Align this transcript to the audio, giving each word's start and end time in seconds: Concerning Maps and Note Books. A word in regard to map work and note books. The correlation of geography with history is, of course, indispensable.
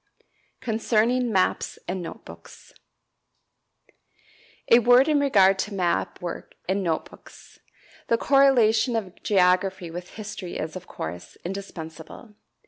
Concerning 0.61 1.31
Maps 1.31 1.77
and 1.87 2.01
Note 2.01 2.25
Books. 2.25 2.73
A 4.71 4.79
word 4.79 5.07
in 5.07 5.19
regard 5.19 5.59
to 5.59 5.75
map 5.75 6.19
work 6.23 6.55
and 6.67 6.81
note 6.81 7.07
books. 7.11 7.59
The 8.07 8.17
correlation 8.17 8.95
of 8.95 9.21
geography 9.21 9.91
with 9.91 10.15
history 10.15 10.57
is, 10.57 10.75
of 10.75 10.87
course, 10.87 11.37
indispensable. 11.45 12.33